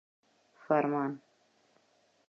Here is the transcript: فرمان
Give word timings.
فرمان 0.67 1.21